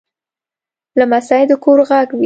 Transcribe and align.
لمسی 0.99 1.43
د 1.49 1.51
کور 1.63 1.79
غږ 1.89 2.07
وي. 2.17 2.19